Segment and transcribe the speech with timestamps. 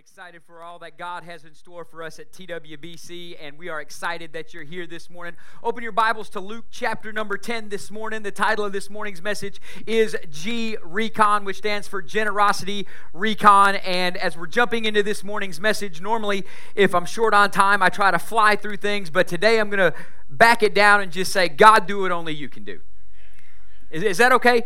[0.00, 3.82] excited for all that God has in store for us at TWBC, and we are
[3.82, 5.36] excited that you're here this morning.
[5.62, 8.22] Open your Bibles to Luke chapter number 10 this morning.
[8.22, 13.74] The title of this morning's message is G Recon, which stands for Generosity Recon.
[13.76, 17.90] And as we're jumping into this morning's message, normally, if I'm short on time, I
[17.90, 19.98] try to fly through things, but today I'm going to
[20.30, 22.80] back it down and just say, God, do what only you can do.
[23.90, 24.62] Is, is that okay?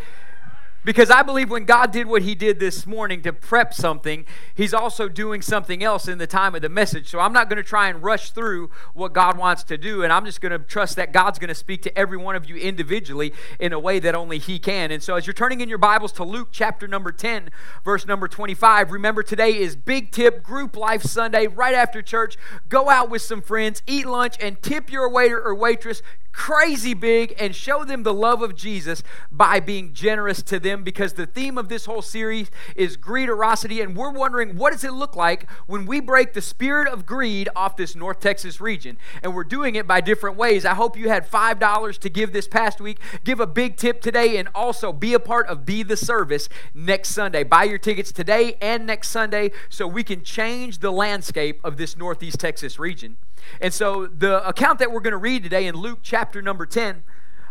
[0.84, 4.74] Because I believe when God did what He did this morning to prep something, He's
[4.74, 7.08] also doing something else in the time of the message.
[7.08, 10.12] So I'm not going to try and rush through what God wants to do, and
[10.12, 12.56] I'm just going to trust that God's going to speak to every one of you
[12.56, 14.90] individually in a way that only He can.
[14.90, 17.50] And so as you're turning in your Bibles to Luke chapter number 10,
[17.82, 22.36] verse number 25, remember today is Big Tip Group Life Sunday right after church.
[22.68, 26.02] Go out with some friends, eat lunch, and tip your waiter or waitress
[26.34, 31.14] crazy big and show them the love of Jesus by being generous to them because
[31.14, 35.14] the theme of this whole series is greedorocity and we're wondering what does it look
[35.14, 39.44] like when we break the spirit of greed off this North Texas region and we're
[39.44, 40.64] doing it by different ways.
[40.66, 42.98] I hope you had $5 to give this past week.
[43.22, 47.10] Give a big tip today and also be a part of Be the Service next
[47.10, 47.44] Sunday.
[47.44, 51.96] Buy your tickets today and next Sunday so we can change the landscape of this
[51.96, 53.16] Northeast Texas region.
[53.60, 57.02] And so the account that we're going to read today in Luke chapter number 10,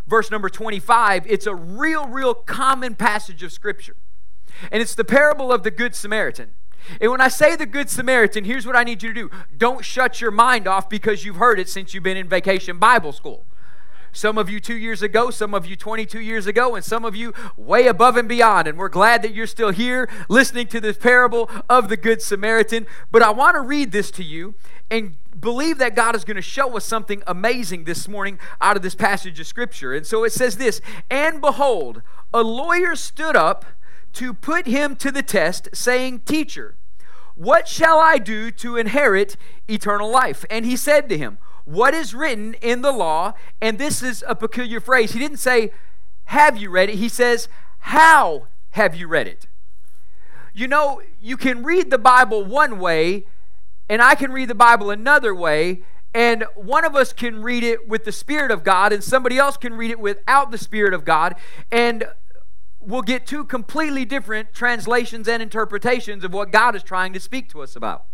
[0.07, 3.95] verse number 25, it's a real, real common passage of Scripture.
[4.71, 6.51] And it's the parable of the Good Samaritan.
[6.99, 9.83] And when I say the Good Samaritan, here's what I need you to do don't
[9.85, 13.45] shut your mind off because you've heard it since you've been in vacation Bible school.
[14.15, 17.15] Some of you two years ago, some of you 22 years ago, and some of
[17.15, 18.67] you way above and beyond.
[18.67, 22.85] And we're glad that you're still here listening to this parable of the Good Samaritan.
[23.11, 24.53] But I want to read this to you
[24.91, 28.83] and believe that God is going to show us something amazing this morning out of
[28.83, 29.93] this passage of Scripture.
[29.93, 32.01] And so it says this And behold,
[32.33, 33.65] a lawyer stood up
[34.13, 36.75] to put him to the test, saying, Teacher,
[37.35, 39.35] what shall I do to inherit
[39.67, 40.45] eternal life?
[40.49, 43.33] And he said to him, What is written in the law?
[43.61, 45.13] And this is a peculiar phrase.
[45.13, 45.71] He didn't say,
[46.25, 46.95] Have you read it?
[46.95, 47.47] He says,
[47.79, 49.47] How have you read it?
[50.53, 53.25] You know, you can read the Bible one way
[53.89, 55.83] and I can read the Bible another way,
[56.13, 59.57] and one of us can read it with the Spirit of God, and somebody else
[59.57, 61.35] can read it without the Spirit of God,
[61.71, 62.05] and
[62.79, 67.49] we'll get two completely different translations and interpretations of what God is trying to speak
[67.49, 68.05] to us about.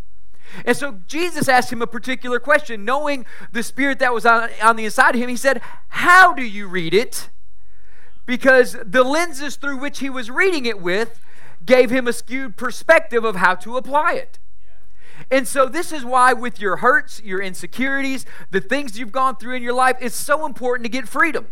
[0.66, 4.76] And so Jesus asked him a particular question, knowing the spirit that was on, on
[4.76, 5.30] the inside of him.
[5.30, 7.30] He said, How do you read it?
[8.26, 11.20] Because the lenses through which he was reading it with
[11.66, 14.39] gave him a skewed perspective of how to apply it.
[15.32, 19.56] And so, this is why, with your hurts, your insecurities, the things you've gone through
[19.56, 21.48] in your life, it's so important to get freedom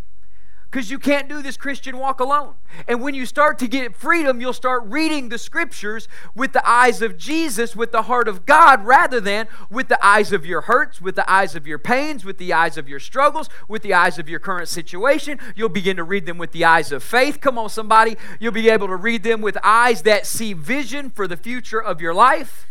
[0.70, 2.56] because you can't do this Christian walk alone.
[2.88, 7.02] And when you start to get freedom, you'll start reading the scriptures with the eyes
[7.02, 11.02] of Jesus, with the heart of God, rather than with the eyes of your hurts,
[11.02, 14.20] with the eyes of your pains, with the eyes of your struggles, with the eyes
[14.20, 15.40] of your current situation.
[15.56, 17.40] You'll begin to read them with the eyes of faith.
[17.40, 18.18] Come on, somebody.
[18.40, 22.02] You'll be able to read them with eyes that see vision for the future of
[22.02, 22.68] your life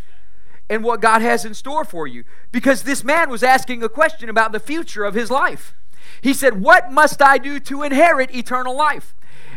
[0.69, 2.25] and what God has in store for you.
[2.53, 5.75] Because this man was asking a question about the future of his life.
[6.21, 9.15] He said, What must I do to inherit eternal life?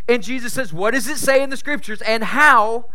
[0.08, 2.86] And Jesus says, What does it say in the scriptures, and how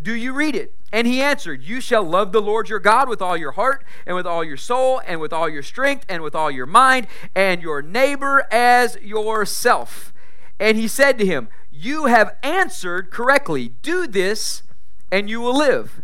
[0.00, 0.74] do you read it?
[0.92, 4.16] And he answered, You shall love the Lord your God with all your heart, and
[4.16, 7.62] with all your soul, and with all your strength, and with all your mind, and
[7.62, 10.12] your neighbor as yourself.
[10.60, 13.70] And he said to him, You have answered correctly.
[13.82, 14.62] Do this,
[15.10, 16.02] and you will live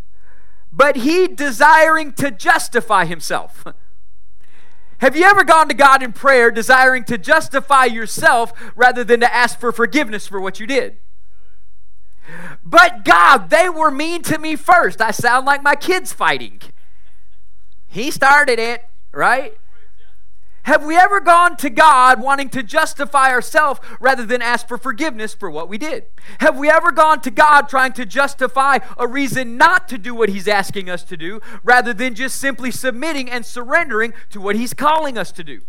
[0.79, 3.65] but he desiring to justify himself.
[4.99, 9.35] Have you ever gone to God in prayer desiring to justify yourself rather than to
[9.35, 10.99] ask for forgiveness for what you did?
[12.65, 15.01] But God, they were mean to me first.
[15.01, 16.61] I sound like my kids fighting.
[17.89, 19.57] He started it, right?
[20.69, 25.33] Have we ever gone to God wanting to justify ourselves rather than ask for forgiveness
[25.33, 26.05] for what we did?
[26.41, 30.29] Have we ever gone to God trying to justify a reason not to do what
[30.29, 34.75] He's asking us to do rather than just simply submitting and surrendering to what He's
[34.75, 35.63] calling us to do?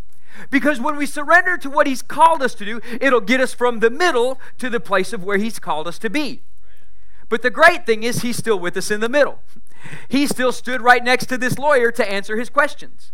[0.49, 3.79] Because when we surrender to what He's called us to do, it'll get us from
[3.79, 6.43] the middle to the place of where He's called us to be.
[7.29, 9.39] But the great thing is, He's still with us in the middle.
[10.09, 13.13] He still stood right next to this lawyer to answer his questions.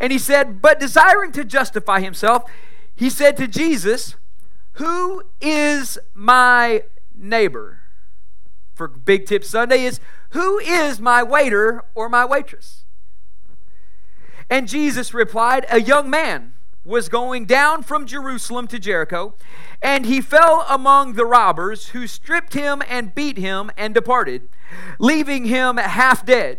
[0.00, 2.50] And he said, But desiring to justify himself,
[2.94, 4.16] he said to Jesus,
[4.74, 6.84] Who is my
[7.14, 7.80] neighbor?
[8.74, 10.00] For Big Tip Sunday is,
[10.30, 12.84] Who is my waiter or my waitress?
[14.50, 16.54] And Jesus replied, A young man
[16.84, 19.34] was going down from Jerusalem to Jericho,
[19.80, 24.48] and he fell among the robbers, who stripped him and beat him and departed,
[24.98, 26.58] leaving him half dead.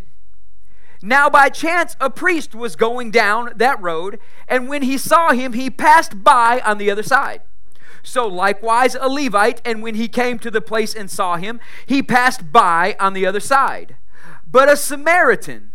[1.06, 5.54] Now, by chance, a priest was going down that road, and when he saw him,
[5.54, 7.44] he passed by on the other side.
[8.02, 12.02] So, likewise, a Levite, and when he came to the place and saw him, he
[12.02, 13.98] passed by on the other side.
[14.50, 15.74] But a Samaritan,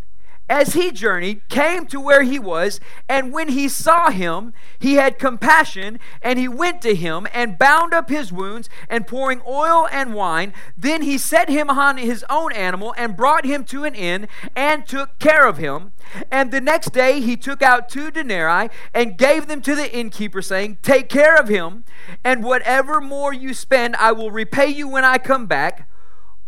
[0.51, 5.17] as he journeyed, came to where he was, and when he saw him, he had
[5.17, 10.13] compassion, and he went to him and bound up his wounds, and pouring oil and
[10.13, 14.27] wine, then he set him on his own animal and brought him to an inn
[14.57, 15.93] and took care of him.
[16.33, 20.43] And the next day he took out two denarii and gave them to the innkeeper,
[20.43, 21.85] saying, Take care of him,
[22.25, 25.89] and whatever more you spend, I will repay you when I come back.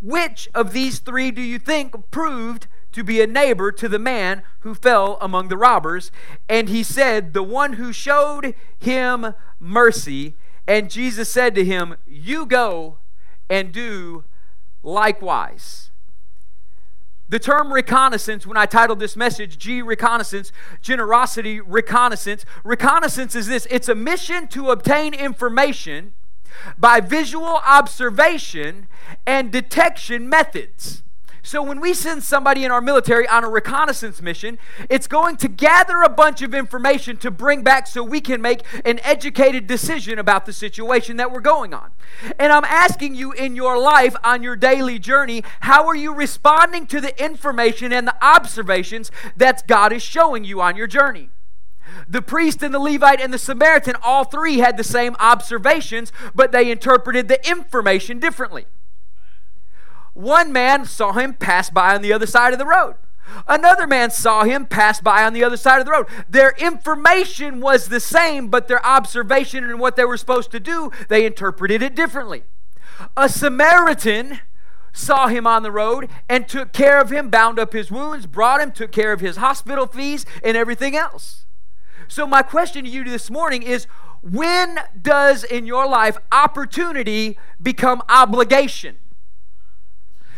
[0.01, 2.67] Which of these three do you think proved?
[2.93, 6.11] To be a neighbor to the man who fell among the robbers.
[6.47, 10.35] And he said, The one who showed him mercy.
[10.67, 12.97] And Jesus said to him, You go
[13.49, 14.23] and do
[14.81, 15.91] likewise.
[17.29, 20.51] The term reconnaissance, when I titled this message, G reconnaissance,
[20.81, 26.13] generosity reconnaissance, reconnaissance is this it's a mission to obtain information
[26.77, 28.87] by visual observation
[29.25, 31.03] and detection methods.
[31.45, 34.57] So when we send somebody in our military on a reconnaissance mission,
[34.89, 38.61] it's going to gather a bunch of information to bring back so we can make
[38.85, 41.91] an educated decision about the situation that we're going on.
[42.39, 46.87] And I'm asking you in your life on your daily journey, how are you responding
[46.87, 51.29] to the information and the observations that God is showing you on your journey?
[52.07, 56.53] The priest and the Levite and the Samaritan, all three had the same observations, but
[56.53, 58.65] they interpreted the information differently.
[60.13, 62.95] One man saw him pass by on the other side of the road.
[63.47, 66.07] Another man saw him pass by on the other side of the road.
[66.29, 70.91] Their information was the same, but their observation and what they were supposed to do,
[71.09, 72.43] they interpreted it differently.
[73.17, 74.39] A Samaritan
[74.91, 78.61] saw him on the road and took care of him, bound up his wounds, brought
[78.61, 81.45] him, took care of his hospital fees, and everything else.
[82.07, 83.87] So, my question to you this morning is
[84.21, 88.97] when does in your life opportunity become obligation?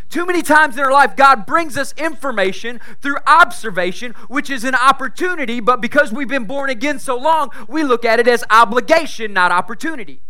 [0.09, 4.75] Too many times in our life, God brings us information through observation, which is an
[4.75, 9.33] opportunity, but because we've been born again so long, we look at it as obligation,
[9.33, 10.21] not opportunity.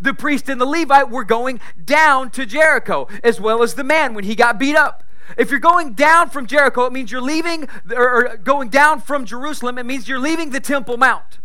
[0.00, 4.14] The priest and the Levite were going down to Jericho, as well as the man
[4.14, 5.04] when he got beat up.
[5.36, 9.78] If you're going down from Jericho, it means you're leaving, or going down from Jerusalem,
[9.78, 11.38] it means you're leaving the Temple Mount.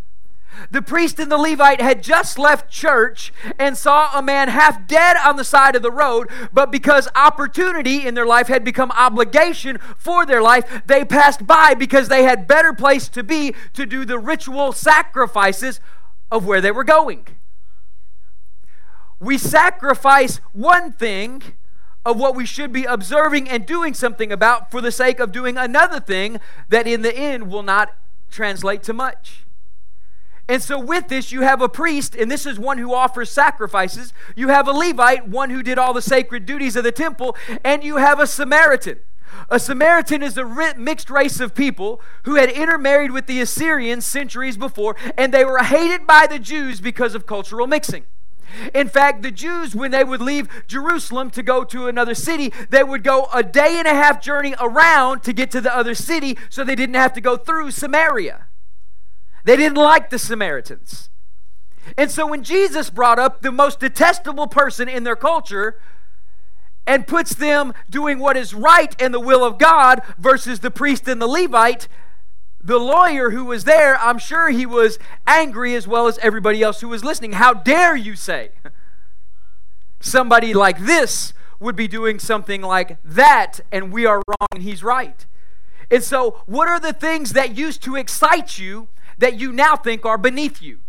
[0.70, 5.16] The priest and the Levite had just left church and saw a man half dead
[5.16, 9.78] on the side of the road, but because opportunity in their life had become obligation
[9.98, 14.04] for their life, they passed by because they had better place to be to do
[14.04, 15.80] the ritual sacrifices
[16.30, 17.26] of where they were going.
[19.20, 21.42] We sacrifice one thing
[22.04, 25.56] of what we should be observing and doing something about for the sake of doing
[25.56, 26.38] another thing
[26.68, 27.94] that in the end will not
[28.30, 29.45] translate to much.
[30.48, 34.12] And so, with this, you have a priest, and this is one who offers sacrifices.
[34.36, 37.82] You have a Levite, one who did all the sacred duties of the temple, and
[37.82, 39.00] you have a Samaritan.
[39.50, 44.56] A Samaritan is a mixed race of people who had intermarried with the Assyrians centuries
[44.56, 48.04] before, and they were hated by the Jews because of cultural mixing.
[48.72, 52.84] In fact, the Jews, when they would leave Jerusalem to go to another city, they
[52.84, 56.38] would go a day and a half journey around to get to the other city
[56.48, 58.45] so they didn't have to go through Samaria.
[59.46, 61.08] They didn't like the Samaritans.
[61.96, 65.78] And so when Jesus brought up the most detestable person in their culture
[66.84, 71.06] and puts them doing what is right in the will of God versus the priest
[71.06, 71.86] and the Levite,
[72.60, 74.98] the lawyer who was there, I'm sure he was
[75.28, 77.34] angry as well as everybody else who was listening.
[77.34, 78.50] How dare you say
[80.00, 84.82] somebody like this would be doing something like that and we are wrong and he's
[84.82, 85.24] right?
[85.88, 88.88] And so, what are the things that used to excite you
[89.18, 90.80] that you now think are beneath you?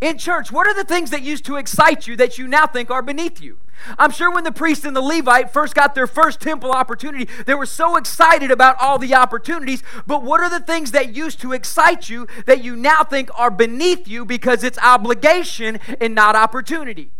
[0.00, 2.90] In church, what are the things that used to excite you that you now think
[2.90, 3.58] are beneath you?
[3.98, 7.54] I'm sure when the priest and the Levite first got their first temple opportunity, they
[7.54, 9.84] were so excited about all the opportunities.
[10.06, 13.50] But what are the things that used to excite you that you now think are
[13.50, 17.12] beneath you because it's obligation and not opportunity?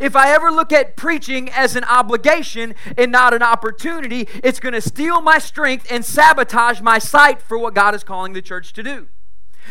[0.00, 4.72] If I ever look at preaching as an obligation and not an opportunity, it's going
[4.72, 8.72] to steal my strength and sabotage my sight for what God is calling the church
[8.72, 9.08] to do.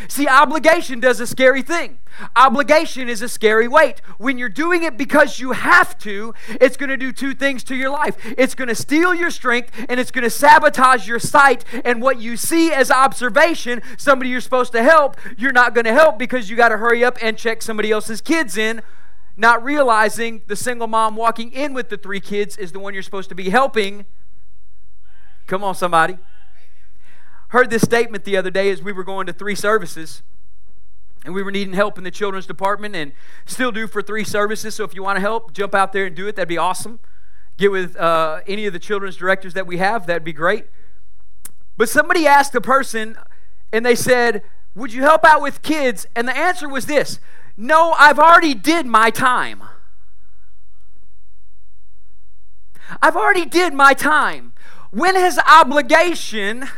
[0.08, 1.98] See, obligation does a scary thing.
[2.36, 4.02] Obligation is a scary weight.
[4.20, 7.76] When you're doing it because you have to, it's going to do two things to
[7.76, 8.16] your life.
[8.38, 11.66] It's going to steal your strength and it's going to sabotage your sight.
[11.84, 15.94] And what you see as observation, somebody you're supposed to help, you're not going to
[15.94, 18.82] help because you got to hurry up and check somebody else's kids in
[19.40, 23.04] not realizing the single mom walking in with the three kids is the one you're
[23.04, 24.06] supposed to be helping
[25.50, 26.20] Come on, somebody.
[27.48, 30.22] Heard this statement the other day as we were going to three services
[31.26, 33.14] and we were needing help in the children's department and
[33.48, 34.76] still do for three services.
[34.76, 36.36] So if you want to help, jump out there and do it.
[36.36, 37.00] That'd be awesome.
[37.58, 40.06] Get with uh, any of the children's directors that we have.
[40.06, 40.68] That'd be great.
[41.78, 43.18] But somebody asked a person
[43.74, 44.44] and they said,
[44.76, 46.06] Would you help out with kids?
[46.16, 47.20] And the answer was this
[47.62, 49.64] No, I've already did my time.
[53.02, 54.54] I've already did my time.
[54.92, 56.70] When has obligation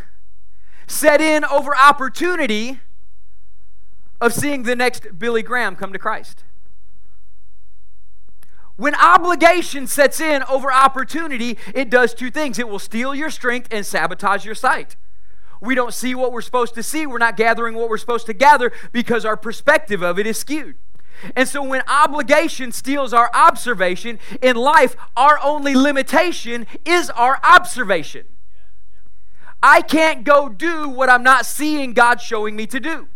[0.88, 2.80] set in over opportunity
[4.20, 6.46] of seeing the next Billy Graham come to Christ?
[8.76, 12.58] When obligation sets in over opportunity, it does two things.
[12.58, 14.96] It will steal your strength and sabotage your sight.
[15.62, 17.06] We don't see what we're supposed to see.
[17.06, 20.76] We're not gathering what we're supposed to gather because our perspective of it is skewed.
[21.36, 28.26] And so when obligation steals our observation in life, our only limitation is our observation.
[29.62, 33.08] I can't go do what I'm not seeing God showing me to do.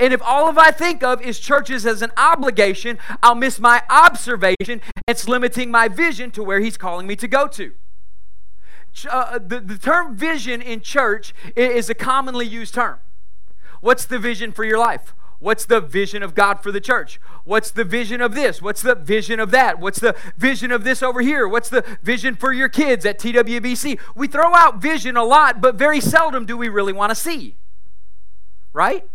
[0.00, 3.82] And if all of I think of is churches as an obligation, I'll miss my
[3.88, 4.80] observation.
[5.06, 7.72] It's limiting my vision to where He's calling me to go to.
[9.06, 12.98] Uh, the, the term vision in church is a commonly used term.
[13.80, 15.14] What's the vision for your life?
[15.40, 17.20] What's the vision of God for the church?
[17.44, 18.60] What's the vision of this?
[18.60, 19.78] What's the vision of that?
[19.78, 21.46] What's the vision of this over here?
[21.46, 24.00] What's the vision for your kids at TWBC?
[24.16, 27.56] We throw out vision a lot, but very seldom do we really want to see.
[28.72, 29.08] Right?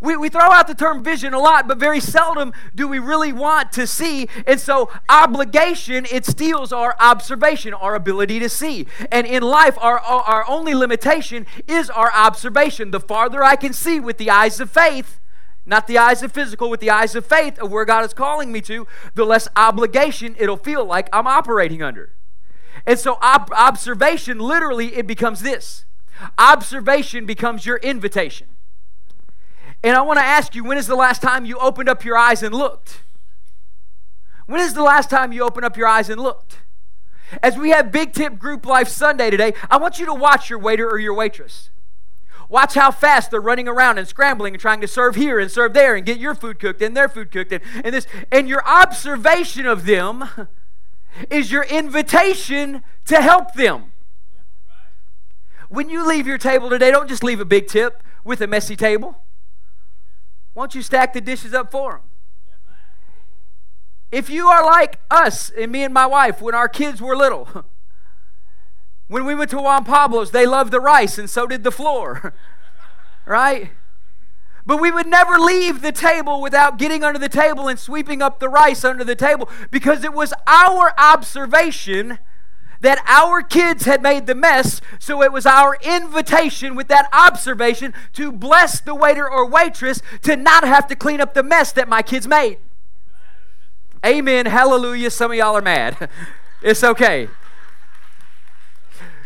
[0.00, 3.32] We, we throw out the term vision a lot, but very seldom do we really
[3.32, 4.28] want to see.
[4.46, 8.86] And so, obligation, it steals our observation, our ability to see.
[9.10, 12.90] And in life, our, our only limitation is our observation.
[12.90, 15.20] The farther I can see with the eyes of faith,
[15.66, 18.50] not the eyes of physical, with the eyes of faith of where God is calling
[18.50, 22.12] me to, the less obligation it'll feel like I'm operating under.
[22.86, 25.84] And so ob- observation literally it becomes this.
[26.38, 28.48] Observation becomes your invitation.
[29.82, 32.16] And I want to ask you, when is the last time you opened up your
[32.16, 33.02] eyes and looked?
[34.46, 36.58] When is the last time you opened up your eyes and looked?
[37.42, 40.58] As we have Big Tip Group Life Sunday today, I want you to watch your
[40.58, 41.70] waiter or your waitress.
[42.48, 45.72] Watch how fast they're running around and scrambling and trying to serve here and serve
[45.72, 48.08] there and get your food cooked and their food cooked and, and this.
[48.32, 50.28] And your observation of them
[51.30, 53.92] is your invitation to help them.
[55.68, 58.74] When you leave your table today, don't just leave a big tip with a messy
[58.74, 59.19] table.
[60.60, 62.00] Don't you stack the dishes up for them?
[64.12, 67.64] If you are like us and me and my wife when our kids were little,
[69.08, 72.34] When we went to Juan Pablo's, they loved the rice, and so did the floor.
[73.26, 73.70] right?
[74.66, 78.38] But we would never leave the table without getting under the table and sweeping up
[78.38, 82.18] the rice under the table because it was our observation
[82.80, 87.92] that our kids had made the mess, so it was our invitation with that observation
[88.14, 91.88] to bless the waiter or waitress to not have to clean up the mess that
[91.88, 92.58] my kids made.
[94.04, 94.46] Amen.
[94.46, 95.10] Hallelujah.
[95.10, 96.08] Some of y'all are mad.
[96.62, 97.30] It's okay.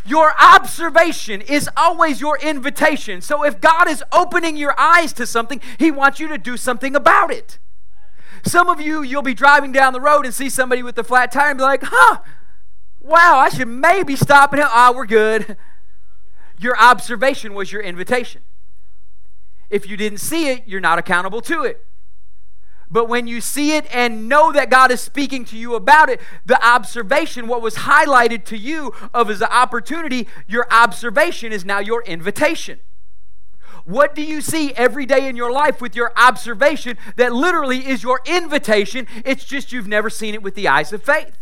[0.06, 3.20] Your observation is always your invitation.
[3.20, 6.94] So if God is opening your eyes to something, He wants you to do something
[6.94, 7.58] about it.
[8.44, 11.32] Some of you, you'll be driving down the road and see somebody with a flat
[11.32, 12.18] tire and be like, huh,
[13.04, 14.73] wow, I should maybe stop and help.
[14.75, 15.56] Ah, we're good.
[16.58, 18.42] Your observation was your invitation.
[19.70, 21.84] If you didn't see it, you're not accountable to it.
[22.90, 26.20] But when you see it and know that God is speaking to you about it,
[26.46, 31.80] the observation, what was highlighted to you of as an opportunity, your observation is now
[31.80, 32.80] your invitation.
[33.84, 38.02] What do you see every day in your life with your observation that literally is
[38.02, 39.06] your invitation?
[39.25, 41.37] It's just you've never seen it with the eyes of faith.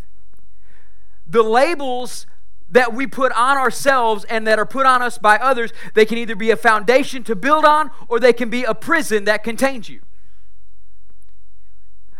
[1.32, 2.26] The labels
[2.70, 6.18] that we put on ourselves and that are put on us by others, they can
[6.18, 9.88] either be a foundation to build on or they can be a prison that contains
[9.88, 10.02] you.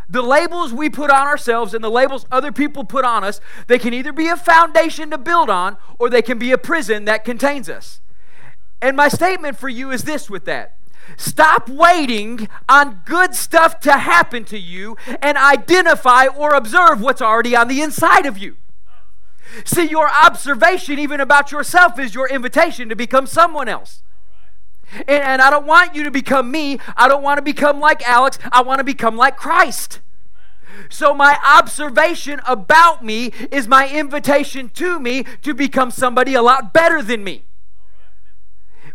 [0.08, 3.78] The labels we put on ourselves and the labels other people put on us, they
[3.78, 7.22] can either be a foundation to build on or they can be a prison that
[7.22, 8.00] contains us.
[8.80, 10.78] And my statement for you is this with that.
[11.18, 17.54] Stop waiting on good stuff to happen to you and identify or observe what's already
[17.54, 18.56] on the inside of you.
[19.64, 24.02] See, your observation, even about yourself, is your invitation to become someone else.
[24.92, 26.78] And, and I don't want you to become me.
[26.96, 28.38] I don't want to become like Alex.
[28.50, 30.00] I want to become like Christ.
[30.88, 36.72] So, my observation about me is my invitation to me to become somebody a lot
[36.72, 37.44] better than me.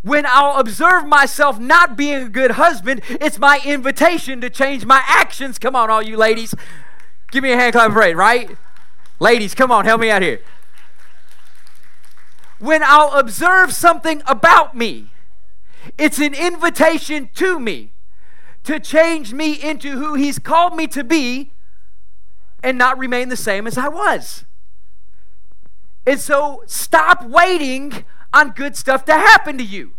[0.02, 5.04] When I'll observe myself not being a good husband, it's my invitation to change my
[5.06, 5.60] actions.
[5.60, 6.56] Come on, all you ladies.
[7.32, 8.58] Give me a hand clap of praise, right?
[9.20, 10.42] Ladies, come on, help me out here.
[12.60, 15.12] when I'll observe something about me.
[15.98, 17.94] It's an invitation to me
[18.64, 21.54] to change me into who He's called me to be
[22.64, 24.44] and not remain the same as I was.
[26.06, 29.94] And so stop waiting on good stuff to happen to you.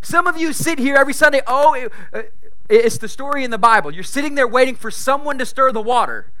[0.00, 2.22] Some of you sit here every Sunday, oh, it, uh,
[2.68, 3.92] it's the story in the Bible.
[3.92, 6.32] You're sitting there waiting for someone to stir the water.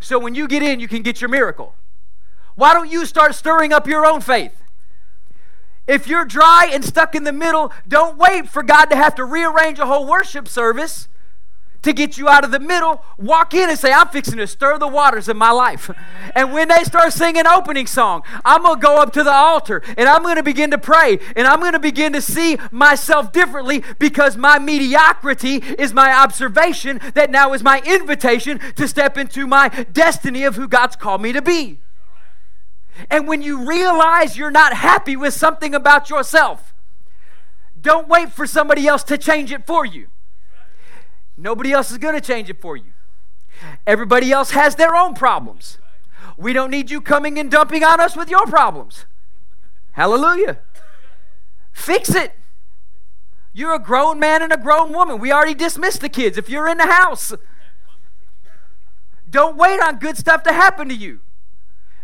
[0.00, 1.74] So when you get in, you can get your miracle.
[2.56, 4.62] Why don't you start stirring up your own faith?
[5.86, 9.24] If you're dry and stuck in the middle, don't wait for God to have to
[9.24, 11.08] rearrange a whole worship service
[11.82, 14.78] to get you out of the middle, walk in and say, I'm fixing to stir
[14.78, 15.90] the waters in my life.
[16.34, 19.82] And when they start singing opening song, I'm going to go up to the altar
[19.96, 23.32] and I'm going to begin to pray and I'm going to begin to see myself
[23.32, 29.46] differently because my mediocrity is my observation that now is my invitation to step into
[29.46, 31.80] my destiny of who God's called me to be.
[33.08, 36.74] And when you realize you're not happy with something about yourself,
[37.80, 40.08] don't wait for somebody else to change it for you.
[41.40, 42.92] Nobody else is going to change it for you.
[43.86, 45.78] Everybody else has their own problems.
[46.36, 49.06] We don't need you coming and dumping on us with your problems.
[49.92, 50.58] Hallelujah.
[51.72, 52.34] Fix it.
[53.54, 55.18] You're a grown man and a grown woman.
[55.18, 57.32] We already dismissed the kids if you're in the house.
[59.28, 61.20] Don't wait on good stuff to happen to you.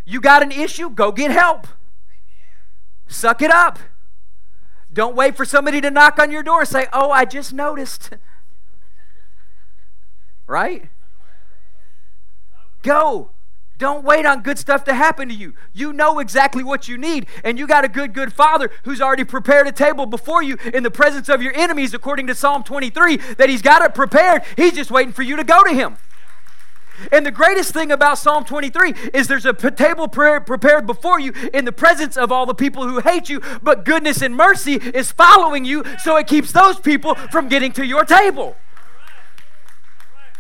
[0.07, 0.89] You got an issue?
[0.89, 1.67] Go get help.
[3.07, 3.79] Suck it up.
[4.93, 8.11] Don't wait for somebody to knock on your door and say, Oh, I just noticed.
[10.47, 10.89] Right?
[12.83, 13.31] Go.
[13.79, 15.53] Don't wait on good stuff to happen to you.
[15.75, 19.25] You know exactly what you need, and you got a good, good Father who's already
[19.25, 23.19] prepared a table before you in the presence of your enemies, according to Psalm 23,
[23.37, 24.45] that He's got it prepared.
[24.57, 25.99] He's just waiting for you to go to Him.
[27.13, 31.67] And the greatest thing about Psalm 23 is there's a table prepared before you in
[31.67, 35.67] the presence of all the people who hate you, but goodness and mercy is following
[35.67, 38.57] you, so it keeps those people from getting to your table.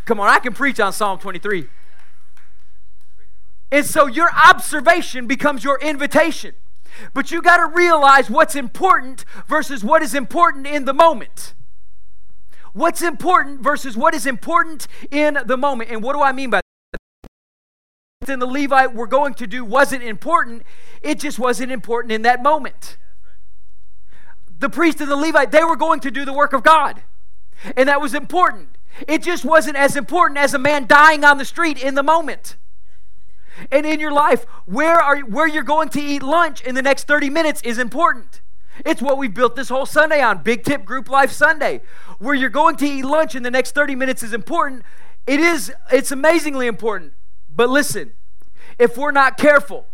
[0.07, 1.66] Come on, I can preach on Psalm 23.
[3.73, 6.55] And so your observation becomes your invitation.
[7.12, 11.55] But you got to realize what's important versus what is important in the moment.
[12.73, 15.90] What's important versus what is important in the moment.
[15.90, 16.61] And what do I mean by
[16.92, 18.31] that?
[18.31, 20.62] In the Levite we're going to do wasn't important,
[21.03, 22.97] it just wasn't important in that moment.
[24.59, 27.03] The priest and the Levite, they were going to do the work of God,
[27.77, 28.75] and that was important.
[29.06, 32.56] It just wasn't as important as a man dying on the street in the moment.
[33.70, 36.82] And in your life, where are you, where you're going to eat lunch in the
[36.82, 38.40] next 30 minutes is important.
[38.85, 41.80] It's what we built this whole Sunday on, Big Tip Group Life Sunday.
[42.18, 44.82] Where you're going to eat lunch in the next 30 minutes is important.
[45.26, 47.14] It is it's amazingly important.
[47.54, 48.12] But listen,
[48.78, 49.87] if we're not careful,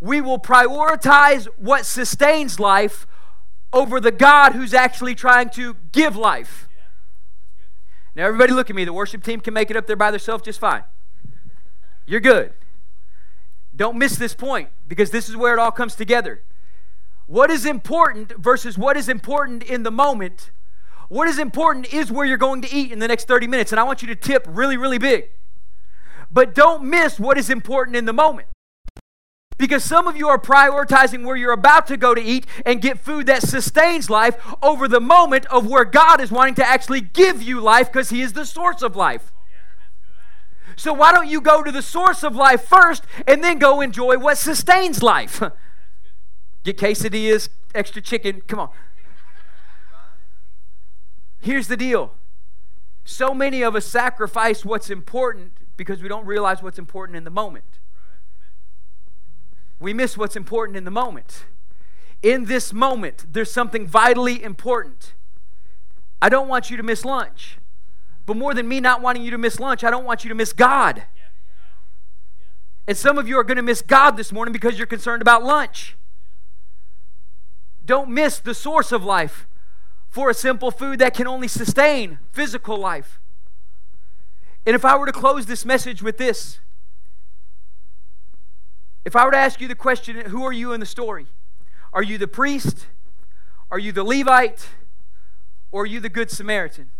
[0.00, 3.06] we will prioritize what sustains life
[3.72, 6.65] over the God who's actually trying to give life.
[8.16, 8.86] Now, everybody look at me.
[8.86, 10.84] The worship team can make it up there by themselves just fine.
[12.06, 12.54] You're good.
[13.76, 16.42] Don't miss this point because this is where it all comes together.
[17.26, 20.50] What is important versus what is important in the moment.
[21.10, 23.70] What is important is where you're going to eat in the next 30 minutes.
[23.70, 25.28] And I want you to tip really, really big.
[26.30, 28.48] But don't miss what is important in the moment.
[29.58, 32.98] Because some of you are prioritizing where you're about to go to eat and get
[32.98, 37.42] food that sustains life over the moment of where God is wanting to actually give
[37.42, 39.32] you life because He is the source of life.
[40.76, 44.18] So, why don't you go to the source of life first and then go enjoy
[44.18, 45.42] what sustains life?
[46.64, 48.42] Get quesadillas, extra chicken.
[48.42, 48.70] Come on.
[51.40, 52.12] Here's the deal
[53.06, 57.30] so many of us sacrifice what's important because we don't realize what's important in the
[57.30, 57.75] moment
[59.78, 61.44] we miss what's important in the moment.
[62.22, 65.14] In this moment, there's something vitally important.
[66.20, 67.58] I don't want you to miss lunch.
[68.24, 70.34] But more than me not wanting you to miss lunch, I don't want you to
[70.34, 71.04] miss God.
[72.88, 75.44] And some of you are going to miss God this morning because you're concerned about
[75.44, 75.96] lunch.
[77.84, 79.46] Don't miss the source of life
[80.08, 83.20] for a simple food that can only sustain physical life.
[84.64, 86.58] And if I were to close this message with this,
[89.06, 91.28] if I were to ask you the question, who are you in the story?
[91.92, 92.88] Are you the priest?
[93.70, 94.68] Are you the Levite?
[95.70, 96.90] Or are you the Good Samaritan?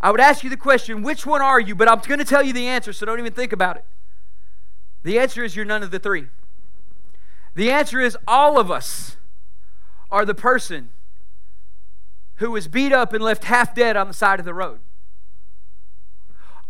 [0.00, 1.76] I would ask you the question, which one are you?
[1.76, 3.84] But I'm going to tell you the answer, so don't even think about it.
[5.04, 6.26] The answer is you're none of the three.
[7.54, 9.16] The answer is all of us
[10.10, 10.90] are the person
[12.36, 14.80] who was beat up and left half dead on the side of the road.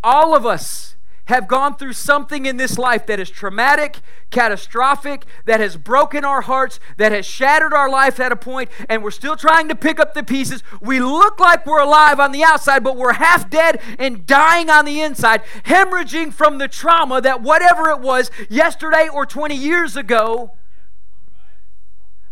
[0.05, 0.95] All of us
[1.27, 6.41] have gone through something in this life that is traumatic, catastrophic, that has broken our
[6.41, 10.01] hearts, that has shattered our life at a point, and we're still trying to pick
[10.01, 10.65] up the pieces.
[10.81, 14.85] We look like we're alive on the outside, but we're half dead and dying on
[14.85, 20.53] the inside, hemorrhaging from the trauma that whatever it was yesterday or 20 years ago.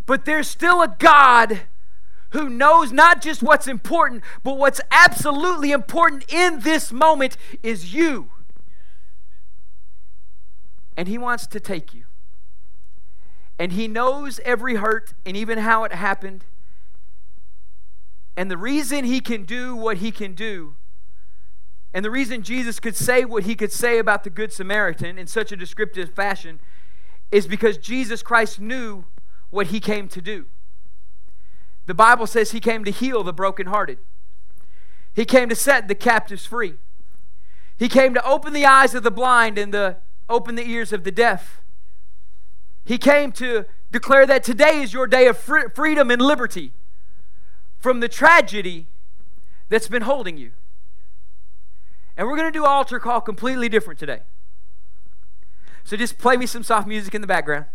[0.05, 1.61] But there's still a God
[2.31, 8.31] who knows not just what's important, but what's absolutely important in this moment is you.
[11.01, 12.05] And He wants to take you.
[13.59, 16.45] And He knows every hurt and even how it happened.
[18.37, 20.75] And the reason He can do what He can do,
[21.95, 25.27] and the reason Jesus could say what He could say about the Good Samaritan in
[25.27, 26.61] such a descriptive fashion,
[27.33, 29.07] is because Jesus Christ knew
[29.49, 30.49] what He came to do.
[31.87, 34.01] The Bible says He came to heal the brokenhearted.
[35.15, 36.75] He came to set the captives free.
[37.79, 39.97] He came to open the eyes of the blind and the
[40.31, 41.61] open the ears of the deaf.
[42.85, 46.73] He came to declare that today is your day of fr- freedom and liberty
[47.79, 48.87] from the tragedy
[49.69, 50.53] that's been holding you.
[52.17, 54.21] And we're going to do altar call completely different today.
[55.85, 57.67] So just play me some soft music in the background.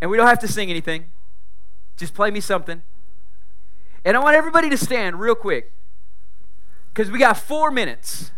[0.00, 1.06] And we don't have to sing anything.
[1.96, 2.82] Just play me something.
[4.04, 5.72] And I want everybody to stand real quick
[6.92, 8.30] because we got four minutes.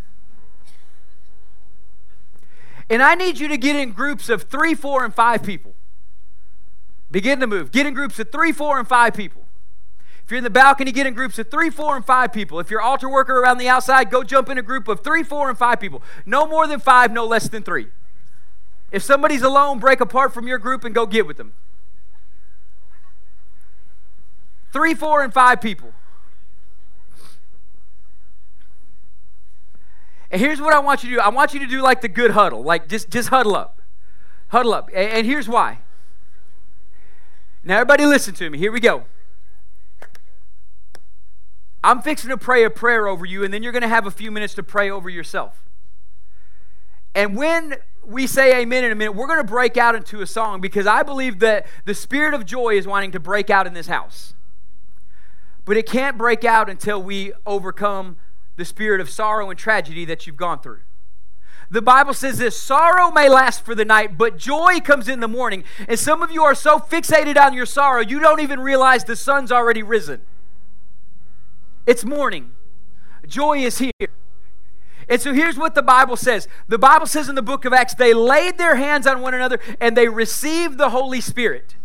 [2.92, 5.72] And I need you to get in groups of three, four, and five people.
[7.10, 7.72] Begin to move.
[7.72, 9.46] Get in groups of three, four, and five people.
[10.22, 12.60] If you're in the balcony, get in groups of three, four, and five people.
[12.60, 15.48] If you're altar worker around the outside, go jump in a group of three, four,
[15.48, 16.02] and five people.
[16.26, 17.86] No more than five, no less than three.
[18.90, 21.54] If somebody's alone, break apart from your group and go get with them.
[24.70, 25.94] Three, four, and five people.
[30.32, 31.20] And here's what I want you to do.
[31.20, 32.62] I want you to do like the good huddle.
[32.62, 33.82] Like just just huddle up.
[34.48, 34.88] Huddle up.
[34.88, 35.78] And, and here's why.
[37.62, 38.58] Now everybody listen to me.
[38.58, 39.04] Here we go.
[41.84, 44.10] I'm fixing to pray a prayer over you, and then you're going to have a
[44.10, 45.64] few minutes to pray over yourself.
[47.14, 50.26] And when we say amen in a minute, we're going to break out into a
[50.26, 53.74] song because I believe that the spirit of joy is wanting to break out in
[53.74, 54.34] this house.
[55.64, 58.16] But it can't break out until we overcome
[58.56, 60.80] the spirit of sorrow and tragedy that you've gone through.
[61.70, 65.28] The Bible says this sorrow may last for the night, but joy comes in the
[65.28, 65.64] morning.
[65.88, 69.16] And some of you are so fixated on your sorrow, you don't even realize the
[69.16, 70.20] sun's already risen.
[71.86, 72.52] It's morning.
[73.26, 73.92] Joy is here.
[75.08, 76.46] And so here's what the Bible says.
[76.68, 79.58] The Bible says in the book of Acts, they laid their hands on one another
[79.80, 81.76] and they received the Holy Spirit.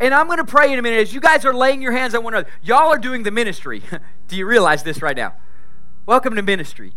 [0.00, 2.14] And I'm going to pray in a minute as you guys are laying your hands
[2.14, 2.48] on one another.
[2.62, 3.82] Y'all are doing the ministry.
[4.28, 5.34] Do you realize this right now?
[6.04, 6.92] Welcome to ministry.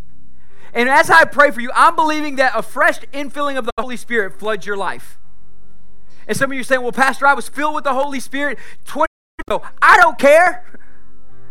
[0.73, 3.97] And as I pray for you, I'm believing that a fresh infilling of the Holy
[3.97, 5.17] Spirit floods your life.
[6.27, 8.59] And some of you are saying, well, Pastor, I was filled with the Holy Spirit
[8.85, 9.67] 20 years ago.
[9.81, 10.65] I don't care.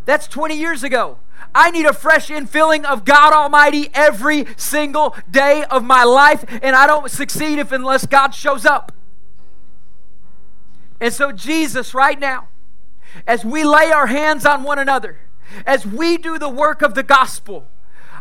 [0.04, 1.18] That's 20 years ago.
[1.54, 6.74] I need a fresh infilling of God Almighty every single day of my life, and
[6.76, 8.92] I don't succeed if unless God shows up.
[11.00, 12.48] And so, Jesus, right now,
[13.26, 15.18] as we lay our hands on one another,
[15.66, 17.66] as we do the work of the gospel,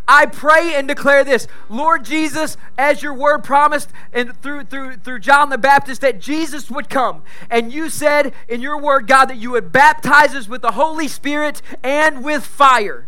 [0.07, 5.19] I pray and declare this, Lord Jesus, as your word promised and through through through
[5.19, 7.23] John the Baptist that Jesus would come.
[7.49, 11.09] And you said in your word, God, that you would baptize us with the Holy
[11.09, 13.07] Spirit and with fire.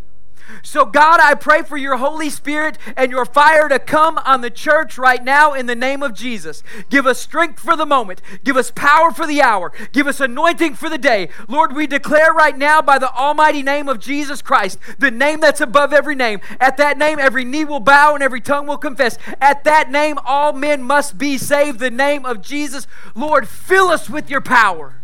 [0.62, 4.50] So, God, I pray for your Holy Spirit and your fire to come on the
[4.50, 6.64] church right now in the name of Jesus.
[6.90, 8.22] Give us strength for the moment.
[8.44, 9.72] Give us power for the hour.
[9.92, 11.30] Give us anointing for the day.
[11.48, 15.62] Lord, we declare right now by the almighty name of Jesus Christ, the name that's
[15.62, 16.40] above every name.
[16.60, 19.18] At that name, every knee will bow and every tongue will confess.
[19.42, 21.80] At that name, all men must be saved.
[21.80, 22.88] The name of Jesus.
[23.16, 24.96] Lord, fill us with your power.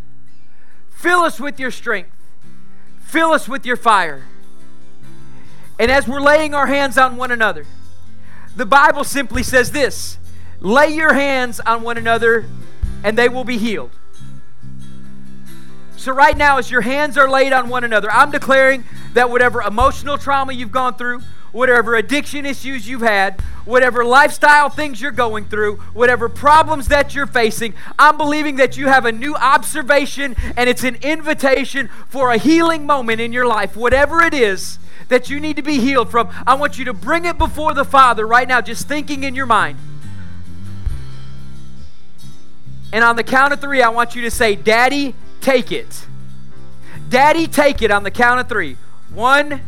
[0.90, 2.12] Fill us with your strength.
[3.00, 4.24] Fill us with your fire.
[5.78, 7.66] And as we're laying our hands on one another,
[8.56, 10.18] the Bible simply says this
[10.60, 12.46] lay your hands on one another
[13.04, 13.92] and they will be healed.
[15.98, 18.84] So, right now, as your hands are laid on one another, I'm declaring
[19.14, 25.02] that whatever emotional trauma you've gone through, whatever addiction issues you've had, whatever lifestyle things
[25.02, 29.36] you're going through, whatever problems that you're facing, I'm believing that you have a new
[29.36, 34.78] observation and it's an invitation for a healing moment in your life, whatever it is
[35.10, 37.86] that you need to be healed from, I want you to bring it before the
[37.86, 39.78] Father right now, just thinking in your mind.
[42.92, 46.06] And on the count of three, I want you to say, Daddy, take it.
[47.10, 48.78] Daddy, take it on the count of three.
[49.14, 49.62] One,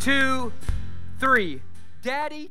[0.00, 0.52] two,
[1.20, 1.60] three.
[2.02, 2.50] Daddy.